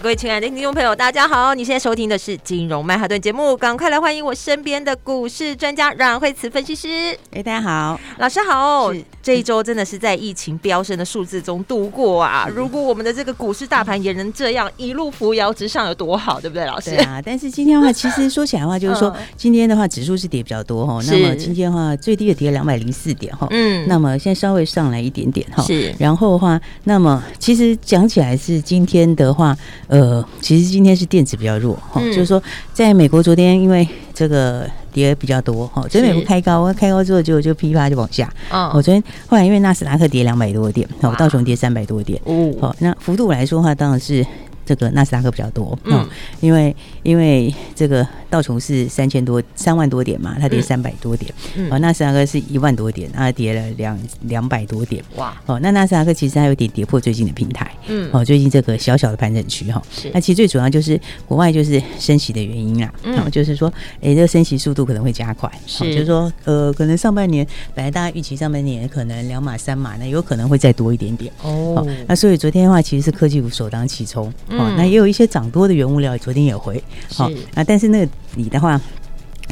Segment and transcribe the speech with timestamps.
[0.00, 1.52] 各位亲爱的听众朋友，大家好！
[1.56, 7.18] 你现在收听的是《金融曼哈顿》节目，赶快来欢迎我身边的股市专家阮惠慈分析师。
[7.32, 8.92] 哎，大家好，老师好。
[9.20, 12.48] 这一周真的是在疫情飙升的数字中度过啊！
[12.48, 16.92] 如果我们的这个股市大盘也能这样一路扶摇直上，有多好，对不对，老师？
[16.92, 17.20] 对啊。
[17.22, 20.98] 但是今天的话， 其实说起来的话，就是说今天的话，指数是跌比较多哈。
[21.08, 23.46] 那么今天的话，最低也跌了两百零四点哈。
[23.50, 23.86] 嗯。
[23.86, 25.62] 那么现在稍微上来一点点哈。
[25.62, 25.92] 是。
[25.98, 29.54] 然后的话，那么其实讲起来是今天的话，
[29.88, 29.97] 呃，
[30.40, 32.00] 其实今天是电子比较弱哈。
[32.02, 34.68] 就是说，在美国昨天因为这个。
[34.90, 38.28] 跌比较多哈，昨天美国开高，开高之后就就噼啪就往下。
[38.50, 42.20] 哦，我昨天后来因为纳斯达克跌两百多点，哦，道琼跌三百多点。
[42.24, 44.26] 哦，好，那幅度来说的话，当然是。
[44.68, 46.06] 这个纳斯达克比较多，嗯，
[46.40, 63.72] 因为因为这个道琼是三千多三万多点嘛，它跌三百多点，嗯，哦，纳斯达克是一万多点，它跌了两两百多点，哇，哦，那纳斯达克其实还有点跌破最近的平台，嗯，哦，最近这个小小的盘整区哈，是，那其实最主要就是国外就是升息的原因啦，嗯，就是说，
[64.02, 74.18] 哎，这个升息速度可能会加快，是，就是说，呃，可能上半年本来大家预期上半年可能两码三码，那有可能会再多一点点，哦，那所以昨天的话其实是科技股首当其冲。
[74.58, 76.82] 哦，那也有一些涨多的原物料，昨天也回，
[77.14, 78.80] 好啊，但是那个你的话，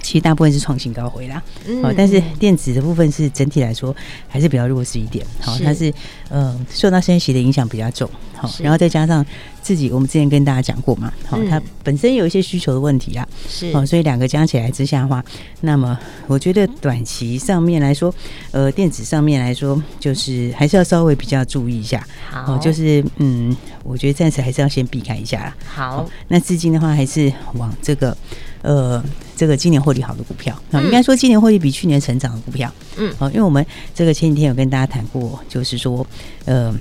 [0.02, 1.42] 其实大部分是创新高回啦，
[1.82, 3.94] 好，但是电子的部分是整体来说
[4.28, 5.92] 还是比较弱势一点，好，它是
[6.28, 9.24] 呃受到升息的影响比较重，好，然后再加上
[9.60, 15.24] 自己我们之前跟大家讲过嘛，好，它本身有一些需求的问题啊，是，好，所以两个加起来之下的话，
[15.62, 18.14] 那么我觉得短期上面来说，
[18.52, 23.56] 呃，电子上面来说，就是还是要稍微比较注意一下，好，就是嗯。
[23.88, 25.56] 我觉得暂时还是要先避开一下啦。
[25.64, 28.16] 好，那资金的话还是往这个
[28.62, 29.00] 呃
[29.36, 32.72] 这个今年获利好的股票啊，应该说今年获利比去年成长的股票。
[32.96, 33.64] 嗯，好，因为我们
[33.94, 36.04] 这个前几天有跟大家谈过，就是说
[36.46, 36.74] 呃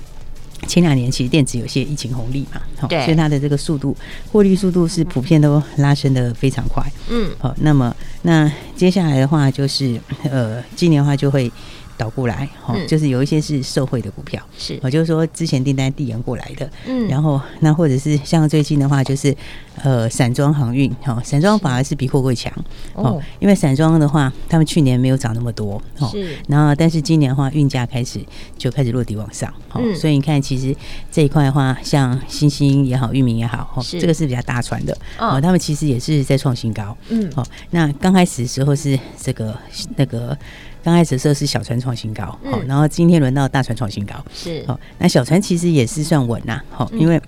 [0.66, 3.94] 前两年其实电子有些疫情红利嘛，好，所以它的这个速度
[4.32, 6.82] 获利速度是普遍都拉升的非常快。
[7.10, 11.52] 嗯，好，那么那接下来的话就是呃今年的话就会。
[11.96, 19.34] 倒过来，哈，就是有一些是受惠的股票，是，我就是说之前订单递延过来的，嗯，然后那或者是像最近的话，就是
[19.82, 22.52] 呃散装航运，哈，散装反而是比货柜强，
[22.94, 28.20] 哦，因为散装的话，他们去年没有涨那么多，哈，是，然后但是今年的话，运价开始
[28.58, 30.76] 就开始落地往上，嗯，所以你看，其实
[31.10, 39.56] 这一块的话，像星星也好，域名也好，哈，这个是比较大船的，哦，他们其实也是在创新高，嗯，好，那刚开始的时候是这个
[39.96, 40.36] 那个。
[40.86, 47.20] 刚开始的时候是小船创新高，好、嗯，然后今天轮到大船创新高，是，好，那小船其实也是算稳呐，好，因为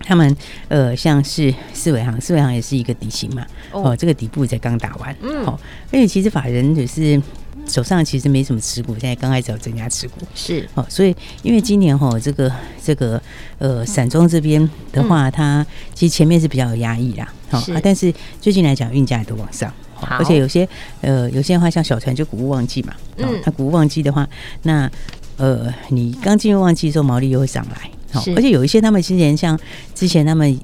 [0.00, 0.36] 他们
[0.66, 5.60] 呃像是四维行，四维行也是一个底型嘛，哦，这个底部才刚打完，嗯，好，
[5.92, 7.22] 而且其实法人就是
[7.68, 13.22] 手上其实没什么持股，现在刚开始要增加持股，是，好，所以因为今年哈这个这个
[13.58, 19.72] 呃散装这边的话，它其实前面是比较有压抑啦，好，但是最近来讲运价也都往上。
[20.02, 20.68] 而且有些
[21.00, 24.28] 呃，有些的话像小船就谷物旺季嘛，嗯，它谷物旺季的话，
[24.62, 24.90] 那
[25.36, 29.58] 呃，你刚进入旺季的时候毛利又会上来，好，而且有一些他们今年像
[29.94, 30.58] 之前他们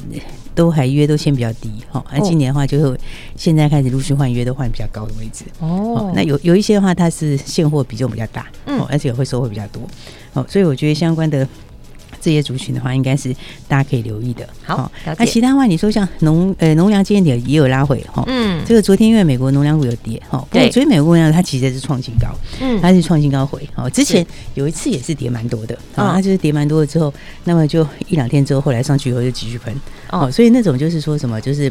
[0.55, 2.99] 都还约都先比较低，好，那今年的话就会
[3.37, 9.83] 现在开始陆续换约都换比较高的位置，哦，那有有一些的话它是现货比重比较大，嗯，而且会收获比较多，
[10.33, 11.47] 哦，所以我觉得相关的。
[12.25, 13.35] 这些族群的话，应该是
[13.69, 14.49] 大家可以留意的。
[14.65, 18.25] 好，那其他的话，你说像农呃农粮今天也也有拉回哈。
[18.27, 22.29] 嗯，这个昨天因为美国农粮股有跌哈，对，所以美国农粮它其实是创新高，
[22.63, 23.61] 嗯，它是创新高回。
[23.75, 27.13] 哦，之前有一次也是跌蛮多的，啊，它就是跌蛮多了之后，
[27.45, 29.75] 那么就一两天之后，后来上去以后就继续喷。
[30.11, 31.71] 哦，所以那种就是说什么就是。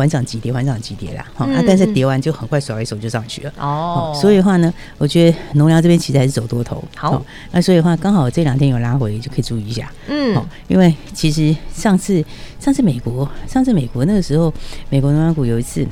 [0.00, 4.18] 缓涨急跌，缓涨急跌啦，好、嗯，那、啊、但是跌完就很快甩一手就上去了哦。
[4.18, 6.82] 所以的话呢，我觉得农粮这边其实还是走多头。
[6.96, 9.92] 好，那所以的话刚好这两天有拉回，就可以注意一下。
[10.08, 12.24] 嗯，好，因为其实上次
[12.58, 14.50] 上次美国上次美国那个时候，
[14.88, 15.86] 美国农粮股有一次。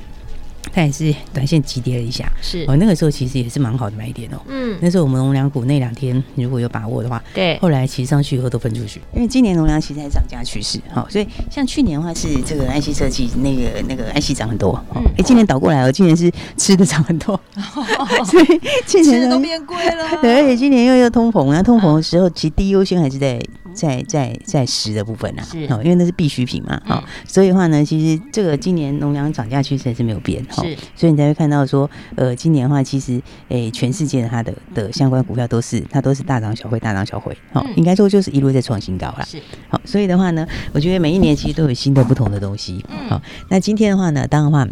[0.78, 2.64] 它也是短线急跌了一下，是。
[2.68, 4.40] 哦，那个时候其实也是蛮好的买点哦。
[4.46, 23.40] 嗯，那时候我们农粮股那两天如果有把握的话，对，后来骑上去以后都分出去，因为今年农粮其实还涨价趋势，好，所以像去年的话是这个安曦设计那个那个安曦涨很多，嗯，哎，今年倒过来了，今年是吃的涨很多，哦 所以今年都变贵了， 对，而且今年又要通膨，那通膨的时候其实第一优先还是在。
[23.78, 25.64] 在在在食的部分啊，是。
[25.72, 30.64] 哦，因为那是必需品嘛，好，所以的话呢，其实这个今年农粮涨价趋势还是没有变，哈，
[30.96, 39.40] 所以你才会看到说，呃，今年的话，其实诶，全世界的它的的相关股票都是它都是大涨小回，大涨小回，好，应该说就是一路在创新高啦，是。
[39.68, 44.68] 好，所以的话呢，我觉得每一年其实都有新的不同的东西，好，那今天的话呢，当然的话。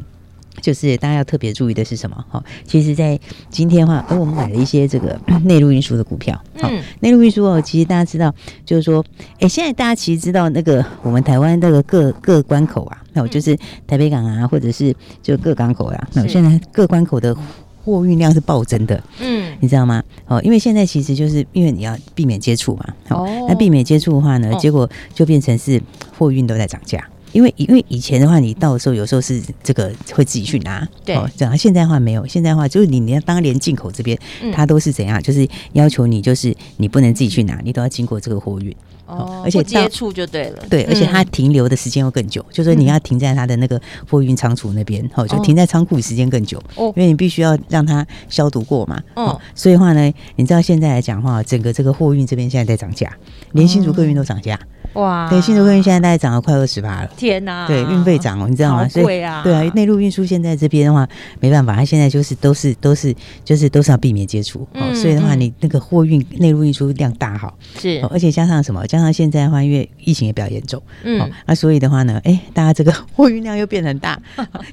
[0.60, 2.24] 就是大家要特别注意的是什么？
[2.28, 3.18] 哈，其实，在
[3.50, 6.40] 今天的话，而我们买了一些这个 内陆运输的股票。
[6.60, 6.70] 好，
[7.00, 9.04] 内陆运输哦，其实大家知道，就是说，
[9.40, 13.56] 哎，现在大家其实知道那个我们台湾那个各各关口啊，那我就是
[13.86, 17.36] 台北港啊，或者是就各港口啊，那现在各关口的
[17.84, 19.02] 货运量是暴增的。
[19.20, 20.02] 嗯，你知道吗？
[20.26, 22.94] 哦，因为现在其实就是因为你要避免接触嘛。
[23.10, 25.80] 哦，那避免接触的话呢，结果就变成是
[26.18, 27.02] 货运都在涨价。
[27.36, 31.56] 因为因为以前的话，你到的时候有时候是这个会自己去拿，对，这样。
[31.56, 34.18] 现在的话没有，现在的话就是你你要当连进口这边，
[34.54, 35.22] 它都是怎样？
[35.22, 38.74] 就是要求你就是你不能自己去拿，你都要经过这个货运
[39.06, 43.80] 哦，而且接触就对了，对，而且它停留的时间又更久，就是你要停在它的那个
[44.10, 53.10] 货运仓储那边，哦，就停在仓库时间更久，哦，因为你必须要让它消毒过嘛，哦，所以的话呢，你知道现在来讲话，整个这个货运这边现在在涨价，
[53.52, 54.58] 连新竹客运都涨价。
[54.92, 57.10] 哇，对，新竹客运现在大概涨了快二十八了。
[57.18, 57.66] 天哪！
[57.66, 58.88] 对，运费涨了，你知道吗？
[58.88, 59.42] 所以对啊，
[59.74, 61.06] 内陆运输现在这边的话，
[61.38, 63.14] 没办法，它现在就是都是都是
[63.44, 68.86] 就是都是要避免接触，哦，所以的话，你那个货运内陆运输量大好，是，而且加上什么？
[68.86, 74.20] 加上现在的话，因为疫情也比较严重，嗯，那所以的话呢，哎，大家这个 货运量又变得很大。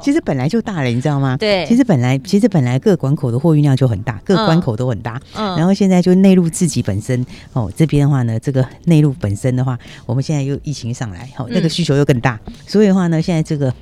[0.02, 1.38] 其实本来就大了，你知道吗？
[1.38, 9.78] 对，其实本来其实本来各关口的货运量就很大，各关口都很大，嗯，然后现在就内陆自己本身哦这边的话呢，这个内陆本身的话。
[10.06, 13.74] 我们现在又疫情上来，好，那个需求又更大，所以的话呢，现在这个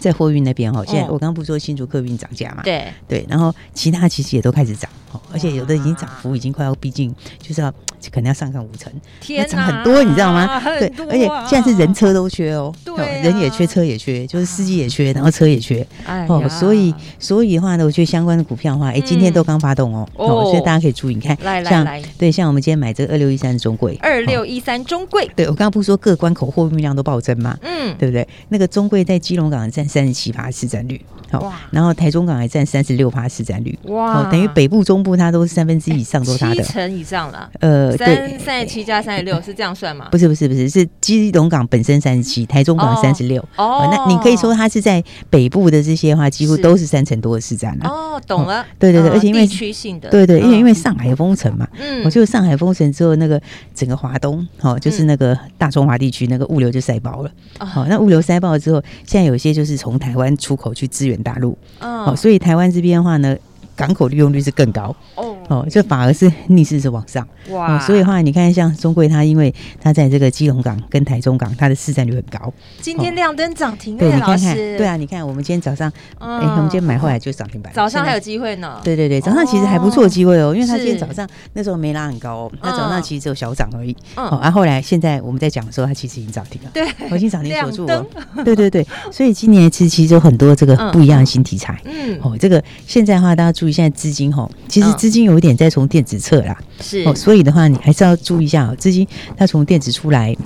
[0.00, 2.84] 在货运那边哈，现在我刚刚不是说新竹客运涨价嘛，对。
[3.08, 4.90] 对，然后其他其实也都开始涨，
[5.32, 7.72] 而且有的已经涨幅已经快要逼近，就是要。
[8.12, 10.60] 可能要上看五成，天涨很多，你知道吗？
[10.78, 15.84] 对，而且现在是人车都缺哦，对，人也缺，车也缺，就是司机也缺， 然后车也缺，
[16.28, 21.84] 哦，所以所以的话呢，我觉得相关的股票的话，哎，今天都刚发动哦，哦，所以大家可以注意，你看，像
[22.16, 27.58] 对，像我们今天买这个二六一三中贵，二六一三中贵，对我刚刚不是说各关口货运量都暴增嘛？
[27.62, 28.28] 嗯，对不对？
[28.50, 31.00] 那个中贵在基隆港占三十七趴市占率，
[31.30, 37.96] 好，然后台中港还占三十六趴市占率，哇，等于北部中部它都是三分之一以上都是它的，七成以上了，呃。
[37.96, 40.06] 三三十七加三十六是这样算吗？
[40.10, 43.42] 不是不是不是，是基隆港本身三十七，台中港三十六。
[43.56, 47.88] 哦，那你可以说它是在北部的这些话，几乎都是三成多的市占了。
[47.88, 48.64] 哦，懂了。
[48.78, 53.40] 对对对，而且因为区性的，对对，因为因为上海封城嘛，嗯，我就上海封城之后，那个
[53.74, 57.30] 整个华东，哦，就是那个大中华地区那个物流就塞爆了。
[57.60, 61.56] 哦，那物流塞爆了之后，现在有些就是从台湾出口去支援大陆。
[61.80, 63.36] 哦，所以台湾这边的话呢。
[63.78, 67.26] 港口利用率是更高哦哦，就反而是逆势是往上。
[67.50, 72.52] 哇，所以的话你看像中贵它，因为它在这个基隆港跟台中港，它的市占率很高。
[72.80, 75.88] 今天亮灯涨停，对，你看看，对啊，你看我们今天早上，
[76.18, 78.80] 哎，我们今天买回来就涨停板，早上还有机会呢。
[78.82, 83.96] 对对对，早上其实还不错的机会哦，因为它今天早上那时候没拉很高哦，它早上其实只有小涨而已。
[84.16, 88.04] 哦，然后后来现在我们在讲的时候，它其实已经涨停了，对，我已经涨停锁住了。
[88.44, 91.80] 对对对，所以今年其实其实有很多这个不一样的新题材。
[91.84, 93.76] 嗯，哦，这个现在的话大家注意。
[93.76, 97.02] 现在资金哦，其实资金有一点在从电子侧啦，是。
[97.04, 99.06] 哦，所以的话你还是要注意一下哦，资金
[99.36, 100.36] 它从电子出来，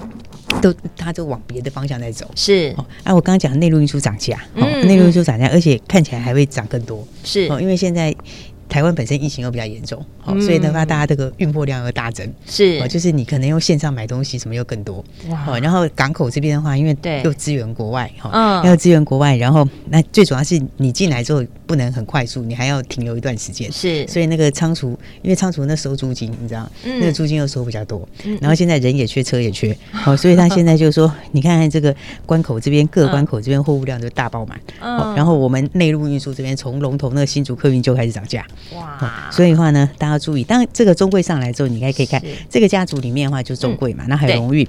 [0.60, 2.74] 都它就往别的方向在走，是。
[2.76, 2.84] 哦。
[3.04, 7.46] 啊，我刚刚讲的内陆运输涨价，哦，内陆运输涨价，而且看起来还会涨更多，是。
[7.50, 8.14] 哦，因为现在。
[8.70, 28.08] 台湾本身疫情又比较严重，好，所以的话，大家这个运货量又大增，是，就是你可能用线上买东西什么又更多，哇，然后港口这边的话，因为又支援国外，哈，要支援国外，然后那最主要是你进来之后不能很快速，你还要停留一段时间，是，所以那个仓储，因为仓储那收租金，你知道，那个租金又收比较多，
[28.40, 34.60] 然后现在人也缺，车也缺， 好，所以他现在就是说，你看看这个关口这边，各关口这边货物量就大爆满，
[35.16, 38.46] 然后我们内陆运输这边从龙头那个新竹客运就开始涨价。
[38.74, 44.66] 哇，所以的话呢，大家要注意，当这个中贵上来之后，你应该可以看这个家族里面的话，就是中贵嘛，那还有荣运，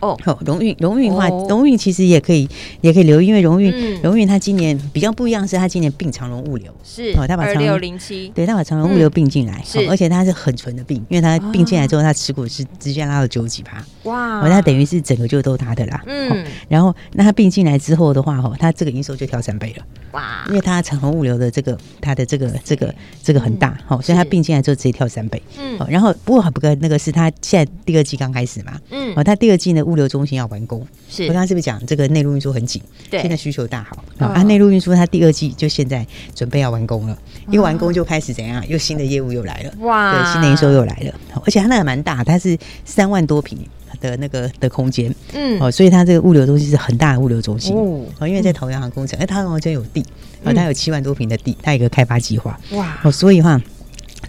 [0.00, 2.48] 哦，好，荣运荣运的话，荣运其实也可以
[2.80, 29.84] 也可以留意，因为荣运荣运它今年比较不一样，是它今年并长荣物流，是哦，它把长荣零七，对，它把长荣物流并进来，是，而且它是很纯的并，因为它并进来之后，它持股是直接拉到九几趴，哇，它等于是整个就都它的啦，嗯，然后那它并进来之后的话，哈，它这个营收就跳三倍了，哇，因为它长荣物流的这个它的这个这个这个很大，哈，所以它并进来之后直接跳三倍，嗯，然后不过不过那个是它现在第二季刚开始嘛，嗯，哦，它第二季呢。
[29.90, 31.24] 物流中心要完工，是。
[31.24, 32.80] 我刚刚是不是讲这个内陆运输很紧？
[33.10, 34.42] 对，现在需求大好、哦、啊！
[34.44, 37.18] 内陆运输它第二季就现在准备要完工了，
[37.50, 38.66] 一完工就开始怎样？
[38.68, 40.12] 又新的业务又来了，哇！
[40.12, 43.58] 对，新的营收又来了，而且它那个蛮大，它是三万多平
[44.00, 47.74] 的那个的空间，嗯，哦，所以它这个物流中心是很大的物流中心。
[47.76, 50.04] 哦，因为在桃园航空城，哎，它完全有地，
[50.44, 52.98] 啊，它有七万多平的地，它有一个开发计划，哇！
[53.02, 53.60] 哦，所以话。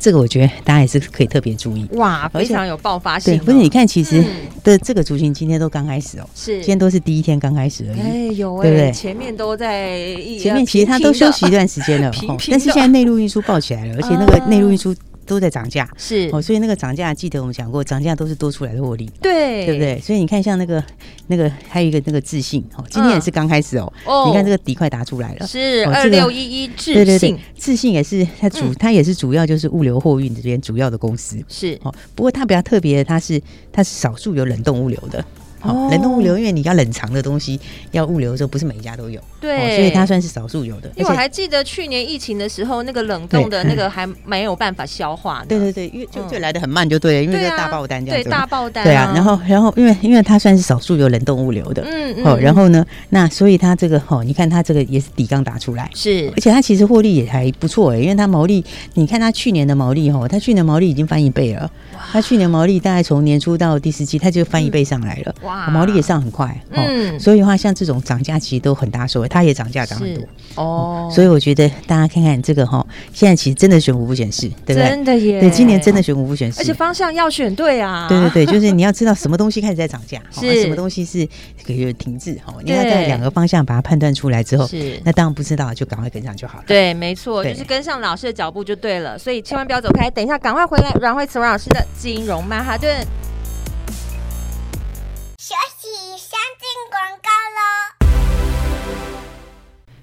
[0.01, 3.37] 这个我觉得大家也是可以特别注意哇，非常有爆发性。
[3.37, 4.23] 对，不是你看，其实
[4.63, 8.91] 的这个族群今天都刚开始哦，是今天都是第一天刚开始而已，哎有，对不对？
[8.91, 9.99] 前面都在
[10.39, 12.11] 前面，其实他都休息一段时间了，
[12.49, 14.95] 但是现在内陆运输爆起来了，而且那个内陆运输。
[15.25, 16.29] 都在涨价，是。
[16.33, 19.99] 哦，所以那个涨价，记得我们讲过，涨价都是多出来的获利，对，对不对？
[19.99, 20.83] 所以你看，像那个
[21.27, 31.79] 那个还有一个那个智信哦，今天也是刚开始哦，哦，你看这个底快打出来了，是二六一一智信，对对对，智信也是它主，它也是主要就是物流货运这边主要的公司，是。
[31.83, 35.23] 哦，不过它比较特别的，它是它是少数有冷冻物流的。
[35.61, 37.59] 哦，冷冻物流，因为你要冷藏的东西
[37.91, 40.89] 要物流的时候，不是每一家都有，对，所以它算是少数有的。
[40.95, 45.43] 因为我还记得去年疫情的时候，那个冷冻的那个还没有办法消化。
[45.47, 48.27] 对对对，因为就就来的很慢，就对了，因为这大爆单这样子。
[48.27, 48.83] 对大爆单。
[48.83, 52.25] 对啊，然后然后因为因为它算是少数有冷冻物流的，嗯嗯。
[52.25, 58.63] 哦，然后呢，那所以它这个哦，你看它这个也是底刚打出来，是，而且它其实获利也还不错哎，因为它毛利，
[58.95, 61.69] 你看它去年的毛利哦，它去年毛利已经翻一倍了。
[62.11, 66.31] 它去年毛利大概从年初到第四季，它就翻一倍上来了，哇，毛利也上很。
[66.31, 70.23] 快，嗯，所以的话，像这种涨价其实都很大所谓，它也涨价涨很多
[70.55, 71.11] 哦。
[71.13, 74.87] 所以我觉得大家看看这个哈，现在其实真的选股不选市，对不对？
[74.87, 78.07] 真的耶，对，今年真的选股不选市，而且方向要选对啊。
[78.07, 81.27] 对对对，就是你要知道什么东西开始在涨价， 是什么东西是
[81.67, 82.53] 可以停滞哈。
[82.63, 86.63] 你要在两个方向把它判断出来之后，是那当然不知道就赶快跟上就好了。
[86.65, 89.19] 对，没错，就是跟上老师的脚步就对了。
[89.19, 93.05] 所以千万不要走开，等一下赶快回来，阮慧慈阮老师的金融曼哈顿。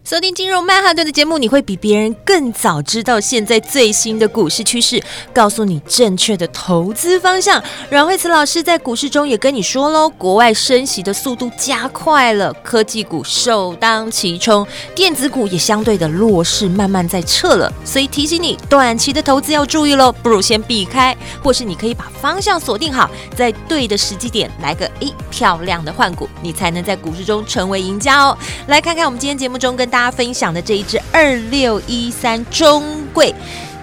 [0.09, 5.03] 收听金融曼哈顿的节目，你会比别人更早知道现在最新的股市趋势，
[5.35, 7.63] 告诉你正确的投资方向。
[7.91, 28.39] 阮慧慈老师在股市中也跟你说喽，国外升息的速度加快了，科技股首当其冲，电子股也相对的弱势慢慢在撤了，所以提醒你，短期的投资要注意喽，不如先避开，或是你可以把方向锁定好，在对的时机点来个一漂亮的换股，你才能在股市中成为赢家哦。
[28.69, 29.98] 来看看我们今天节目中跟大。
[29.99, 33.35] 大家分享的这一支二六一三中贵，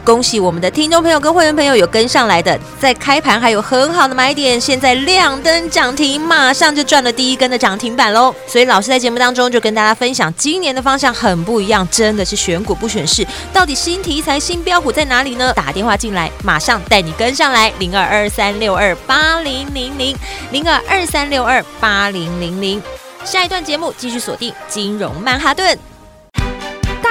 [0.05, 8.33] 恭喜我们的听众朋友跟会员朋友有跟上来的，在开盘还有很好的买点，现在亮灯涨停，马上就赚了第一根的涨停板喽。
[8.47, 15.51] 所以老师在节目当中就跟大家分享，今年的方向很不一样，真的是选股不选市，到底新题材、新标股在哪里呢？
[15.53, 20.15] 打电话进来，马上带你跟上来，零二二三六二八零零零
[20.53, 22.81] 零二二三六二八零零零。
[23.25, 25.77] 下一段节目继续锁定金融曼哈顿。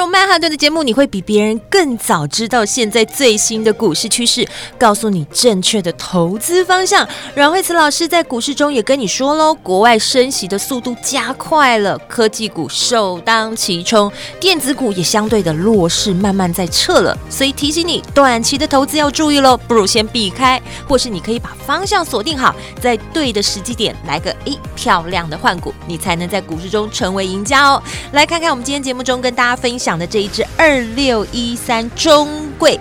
[0.00, 7.06] 融曼哈顿的节目，你会比别人更早知道现在最新的股市趋势，告诉你正确的投资方向。
[7.34, 14.10] 阮慧慈老师在股市中也跟你说喽，国外升息的速度加快了，科技股首当其冲，
[14.40, 17.14] 电子股也相对的弱势，慢慢在撤了。
[17.28, 20.58] 所以提醒你，短期的投资要注意喽，不如先避开，
[20.88, 27.82] 或是你可以把方向锁定好，在对的时机点来个一漂亮的换股，你才能在股市中成为赢家哦。
[28.12, 32.78] 来看看我们今天节目中跟大家分享讲的这一支二六一三中贵，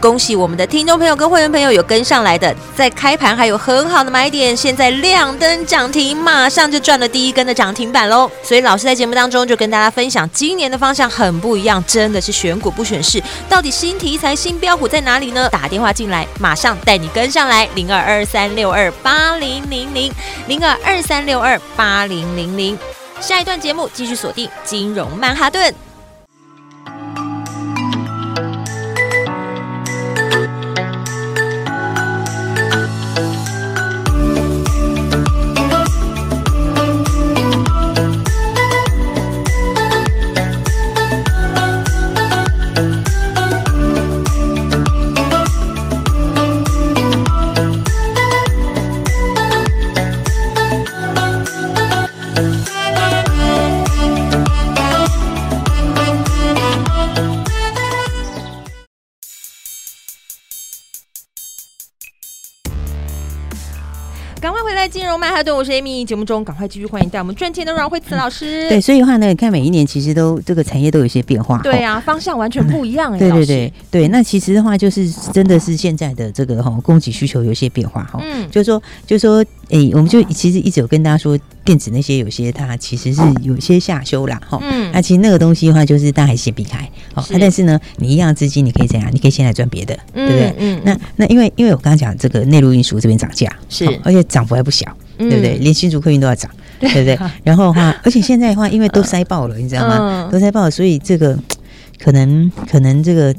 [0.00, 8.28] 恭喜我们的听众朋友跟会员朋友有跟上来的，在开盘还有很好的买点，现在亮灯涨停，马上就赚了第一根的涨停板喽。
[8.42, 15.48] 所以老师在节目当中就跟大家分享，今年的方向很不一样，真的是选股不选市，到底新题材、新标股在哪里呢？
[15.50, 20.12] 打电话进来，马上带你跟上来，零二二三六二八零零零
[20.48, 22.76] 零二二三六二八零零零。
[23.20, 25.87] 下一段节目继续锁定金融曼哈顿。
[65.42, 66.04] 金融曼哈顿，我是 Amy。
[66.04, 68.68] 节目中赶快继续欢迎带我们赚钱的阮慧慈老师。
[68.68, 71.58] 对，所以的话呢，你看每一年其实都这个产业都有一些变化。
[71.62, 73.16] 对啊，方向完全不一样。
[73.18, 78.20] 对对对对，那其实的话就是真的是现在的这个哈供给需求有些变化哈。
[78.22, 84.58] 嗯，就是说就是说，哎，我们就其实一直有跟大家说，电子那些有些它其实是有些下修啦哈。
[84.62, 86.88] 嗯，那其实那个东西的话，就是大家还是先避开。
[87.14, 89.08] 好，但是呢，你一样资金你可以怎样？
[89.12, 90.54] 你可以先来赚别的，对不对？
[90.58, 94.84] 嗯，那那因为因为我刚刚讲这个内陆运输这边涨价是，而且涨幅还不小。
[95.18, 95.58] 对不对？
[95.58, 97.18] 连新竹客运都要涨，对不对？
[97.44, 100.28] 然后的话，而且现在的话，因为都塞爆了，你知道吗？
[100.30, 101.38] 都塞爆了，所以这个
[101.98, 103.34] 可能可能这个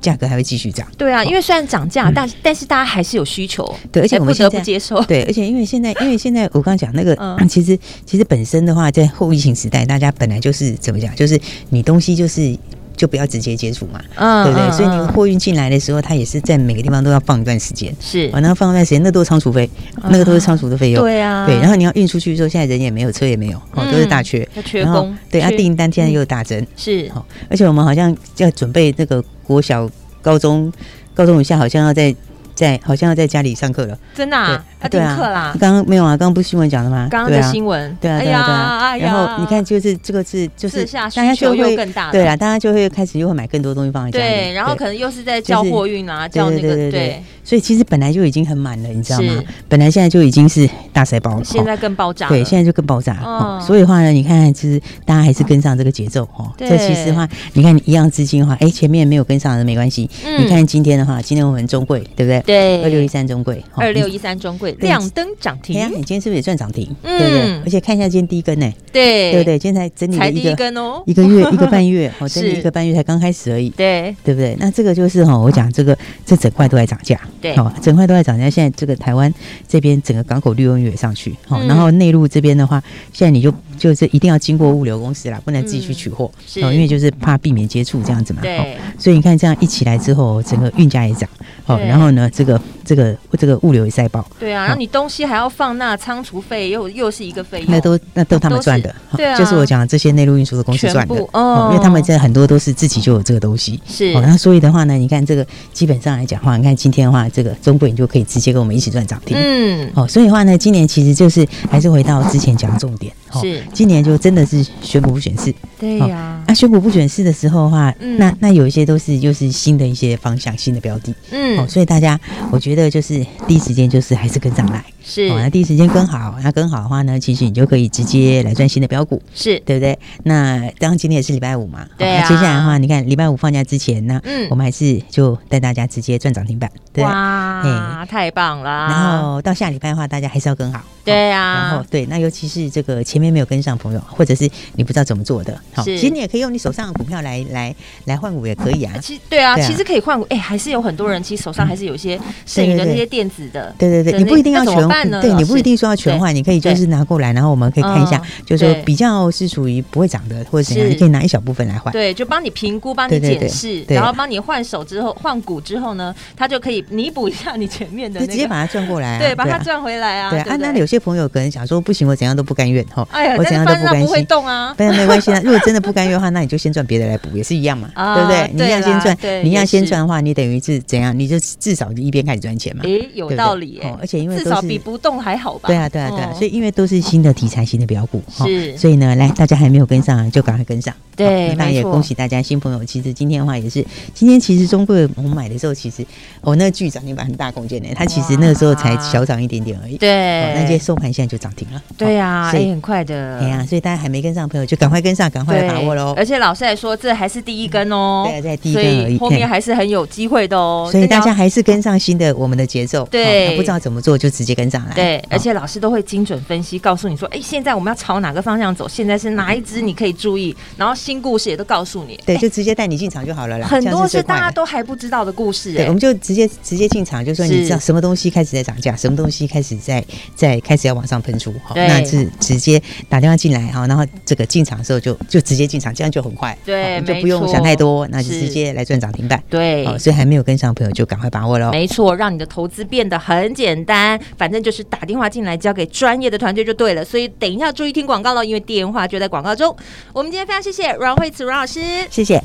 [0.00, 0.86] 价格还会继续涨。
[0.96, 3.68] 对啊，因为虽然涨价，但但是大家还是有需求。
[3.90, 5.02] 对，而且我们不得不接受。
[5.04, 7.16] 对，而且因为现在，因为现在我刚刚讲那个，
[7.48, 12.56] 其实其实本身的话，在后疫情时代，大家本来就是怎么讲，就是你东西就是。
[12.96, 14.72] 就不要直接接触嘛，嗯，对不对？
[14.72, 19.68] 所以你货运进来的时候，它也是在每个地方都要放一段时间，是，完了放一段时间，那都是仓储费，
[20.10, 21.58] 那个都是仓储的费用，对啊，对。
[21.60, 29.88] 然后你要运出去的时候，现在人也没有，车也没有，哦，都是大缺，缺工，对，啊，订单现在又大增，是，哦，而且我们好像要准备那个国小、
[30.22, 30.72] 高中、
[31.14, 32.14] 高中以下，好像要在。
[32.56, 34.64] 在好像要在家里上课了，真的啊？
[34.82, 35.54] 要订课啦？
[35.60, 36.16] 刚刚没有啊？
[36.16, 37.06] 刚刚不是新闻讲的吗？
[37.10, 38.96] 刚刚的新闻，对啊，对啊，对啊。
[38.96, 44.34] 然后你看，就是这个是就是大家就会更大，对啊，大家就会开始又会买更多东西放在家里。
[44.34, 47.22] 对，然后可能又是在叫货运啊，叫那个对。
[47.44, 49.40] 所以其实本来就已经很满了，你知道吗？
[49.68, 52.28] 本来现在就已经是大塞包了，现在更爆炸。
[52.28, 53.16] 对，现在就更爆炸。
[53.22, 56.50] 哦，所以的话呢，你看，其实大家还是跟上这个节奏哦。
[56.58, 60.10] 这其实的话，你看一样资金的话，哎，前面没有跟上的没关系。
[60.40, 62.40] 你看今天的话，今天我们中柜对不对？
[62.46, 63.26] 对，二六一三。
[63.26, 66.86] 中柜二六一三中柜亮灯涨停，你今天是不是也赚涨停？
[67.02, 67.60] 对不对？
[67.64, 68.72] 而且看一下今天第一根呢？
[68.92, 69.58] 对，对不对？
[69.58, 74.56] 今天才整理了一个哦，一个月 一个半月，哦，整理一个半月才刚开始而已，对，对不对？
[74.60, 78.48] 那这个就是哈，我讲这个这整块都在涨价，对，好，整块都在涨价。
[78.48, 79.32] 现在这个台湾
[79.66, 82.80] 这边整个港口利润也上去，好，然后内陆这边的话，
[83.12, 86.30] 现在你就就是一定要经过物流公司啦，不能自己去取货，
[86.62, 91.28] 哦，因为就是怕避免接触这样子嘛，对，所以你看这样一起来之后，整个运价也涨，
[91.64, 93.16] 好，然后呢，这个这个。
[93.38, 122.18] 这个物流也塞爆，对啊，然后你东西还要放那仓储费，又又是一个费用，那都那都他们赚的，对啊，就是我讲的这些内陆运输的公司赚的，哦，因为他们这很多都是自己就有这个东西，是，那所以的话呢，你看这个基本上来讲的话，你看今天的话，这个中国你就可以直接跟我们一起赚涨停，嗯，哦，所以的话呢，今年其实就是还是回到之前讲的重点，是，今年就真的是选股不选市，对呀，那选股不选市的时候的话，那那有一些都是就是新的一些方向、新的标的，嗯，哦，所以大家
[122.50, 123.26] 我觉得就是。
[123.46, 129.96] 第一时间就是还是跟上来，是，那第一时间跟好，那跟好的话呢，其实你就可以直接来赚新的标股，是对不对？
[130.24, 132.28] 那当然今天也是礼拜五嘛，对啊。
[132.28, 138.70] 接下来的话，你看礼拜五放假之前呢，嗯，我们还是就带大家直接赚涨停板，对，哇，太棒了。
[138.88, 141.54] 然后到下礼拜的话，大家还是要跟好，对啊。
[141.54, 147.72] 然后对，那尤其是这个前面没有跟上朋友，或者是你不知道怎么做的，好，其实你也可以用你手上的股票来来
[148.06, 148.92] 来换股也可以啊。
[149.00, 155.20] 其实对啊，其实可以换股，哎，还是有很多人其实手上还是有一些剩余的那些电子的，对对对，你不一定要全换呢？
[155.22, 161.92] 对，你不一定说要全换，你可以就是拿过来，然后我们可以看一下，就是说比较是属于不会长的或者怎样，你可以拿一小部分来换。
[161.92, 168.20] 对，就帮你评估，帮你检视，然后帮你换手之后换骨之后呢，它就可以弥补一下你前面的。
[168.20, 170.30] 就直接把它转过来， 对，把它转回来啊。
[170.30, 173.06] 对啊，那有些朋友可能想说，不行，我怎样都不甘愿哈，
[173.38, 174.06] 我怎样都不甘心。
[174.06, 175.40] 不会动 啊，没关系啊。
[175.44, 178.50] 如果真的不甘愿的话，那你就先赚别的来补，也是一样嘛，对不对？
[178.54, 181.16] 你一样先赚，你一样先赚的话，你等于是怎样？
[181.16, 182.82] 你就至少一边开始赚钱嘛。
[182.84, 185.68] 诶，有道理诶，而且因为至少比不动还好吧？
[185.68, 186.32] 对啊，对啊，对啊。
[186.32, 190.94] 所以因为都是新的题材、新的标股，是，所以呢，来大家还没有跟上，就赶快跟上。
[191.14, 192.84] 对，那也恭喜大家新朋友。
[192.84, 196.04] 其实今天的话也是，今天其实中贵我们买的时候，其实
[196.42, 199.96] 哦，那个巨涨停板很大空间呢，它其实那个时候才小涨一点点而已。
[199.96, 201.82] 对，那些收盘现在就涨停了。
[201.96, 203.40] 对呀，所以很快的。
[203.40, 206.12] 对呀，所以大家还没跟上的朋友就赶快跟上，赶快来把握喽。
[206.18, 208.24] 而且老师还说，这还是第一根哦。
[208.28, 210.86] 对，在第一根而已，后面还是很有机会的哦。
[210.92, 213.06] 所以大家还是跟上新的我们的节奏。
[213.10, 214.94] 对，不知道怎么做就直接跟上来。
[214.94, 218.88] 对，而且老师都会精准分析，告诉你说，哎，现在我们要朝哪个方向走？
[218.88, 220.54] 现在是哪一支你可以注意？
[220.76, 222.18] 然后新故事也都告诉你。
[222.24, 223.66] 对，就直接带你进场就好了啦。
[223.66, 225.72] 很多是大家都还不知道的故事。
[225.74, 230.04] 对，我们就直接直接进场，就说你知道什么东西开始在涨价，什么东西开始在
[230.34, 239.42] 在开始要往上喷出，好，那是直接打电话进来哈，然后这个进场的时候就就直接进场，这样就很快，对，就不用想太多，那就直接来赚涨停板。
[239.48, 241.70] 对，所以还没有跟上的朋友就赶快把握喽。
[241.70, 247.02] 没错，让你你的投资变得很简单，反正就是打电话进来交给专业的团队就对了。
[247.02, 249.74] 所以等一下注意听广告喽，因为电话就在广告中。
[250.12, 252.38] 我们今天非常谢谢阮慧慈阮老师，谢谢。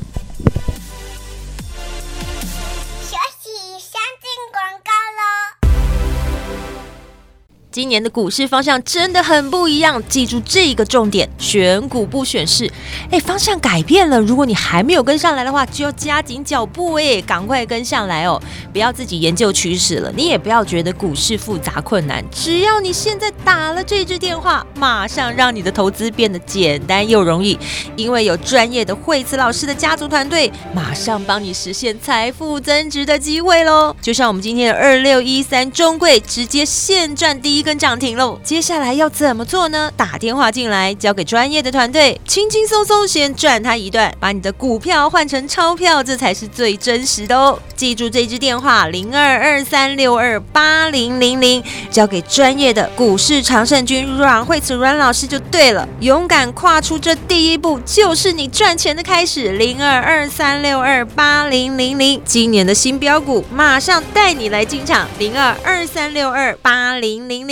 [7.72, 12.70] 今年的股市方向真的很不一样，记住这个重点：选股不选市。
[13.10, 18.38] 哎，方向改变了，如果你还没有跟上来的话，就要加紧脚步哎，赶快跟上来哦！
[18.74, 27.58] 不要自己研究趋势了，你也不要觉得股市复杂困难，只要你现在打了这支电话，马上让你的投资变得简单又容易，
[27.96, 33.96] 因为有专业的惠慈老师的家族团队，马上帮你实现财富增值的机会喽！
[34.02, 37.61] 就像我们今天的二六一三中贵，直接现赚第一。
[37.62, 39.90] 跟涨停喽，接下来要怎么做呢？
[39.96, 47.58] 打电话进来，交给专业的团队，轻轻松松先赚他一段，把你的股票换成钞票，这才是最真实的哦。
[47.76, 55.88] 记住这支电话零二二三六二八零零零，交给专业的股市常胜军阮慧慈阮老师就对了。
[56.00, 59.52] 勇敢跨出这第一步，就是你赚钱的开始。
[59.52, 65.06] 零二二三六二八零零零，今年的新标股马上带你来进场。
[65.18, 67.51] 零二二三六二八零零零。